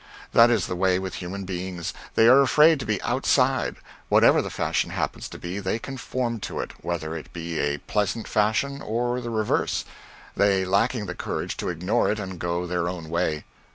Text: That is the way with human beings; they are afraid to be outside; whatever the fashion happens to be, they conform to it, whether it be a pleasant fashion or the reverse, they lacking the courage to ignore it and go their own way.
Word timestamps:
That 0.31 0.49
is 0.49 0.65
the 0.65 0.75
way 0.75 0.97
with 0.97 1.13
human 1.21 1.45
beings; 1.45 1.93
they 2.15 2.27
are 2.27 2.41
afraid 2.41 2.79
to 2.79 2.87
be 2.87 2.99
outside; 3.03 3.75
whatever 4.09 4.41
the 4.41 4.49
fashion 4.49 4.89
happens 4.89 5.29
to 5.29 5.37
be, 5.37 5.59
they 5.59 5.77
conform 5.77 6.39
to 6.39 6.59
it, 6.59 6.71
whether 6.83 7.15
it 7.15 7.31
be 7.33 7.59
a 7.59 7.77
pleasant 7.77 8.27
fashion 8.27 8.81
or 8.81 9.21
the 9.21 9.29
reverse, 9.29 9.85
they 10.35 10.65
lacking 10.65 11.05
the 11.05 11.13
courage 11.13 11.55
to 11.57 11.69
ignore 11.69 12.09
it 12.09 12.17
and 12.17 12.39
go 12.39 12.65
their 12.65 12.89
own 12.89 13.09
way. 13.11 13.45